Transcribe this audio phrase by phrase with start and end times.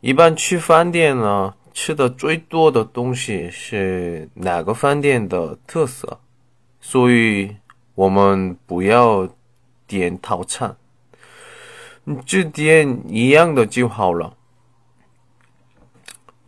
[0.00, 6.18] 一般去饭店呢，吃的最多的东西是哪个饭店的特色？
[6.80, 7.54] 所以
[7.94, 9.28] 我们不要
[9.86, 10.74] 点套餐，
[12.24, 14.34] 只点一样的就好了。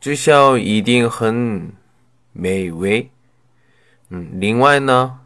[0.00, 1.70] 至少一定很
[2.33, 3.11] 美味。
[4.09, 5.20] 嗯，另外呢，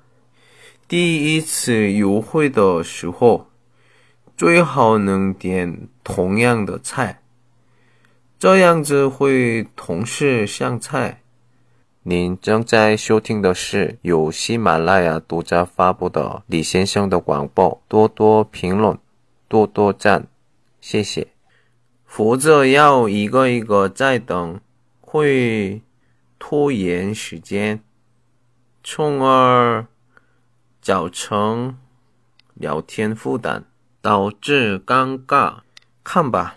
[0.88, 3.48] 第一次约会的时候，
[4.36, 7.20] 最好能点同样的菜。
[8.46, 11.20] 这样子会同时上菜。
[12.04, 18.96] 您正在收听的是由喜马拉雅独家发布的李先生的广播，多多评论，
[19.48, 20.28] 多多赞，
[20.80, 21.26] 谢谢。
[22.04, 24.60] 否则要一个一个再等，
[25.00, 25.82] 会
[26.38, 27.82] 拖延时间，
[28.84, 29.88] 从而
[30.80, 31.76] 造成
[32.54, 33.64] 聊天负担，
[34.00, 35.54] 导致尴尬。
[36.04, 36.56] 看吧。